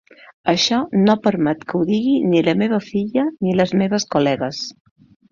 [0.51, 4.63] Això no permeto que ho digui ni la meva filla ni les meves col·legues.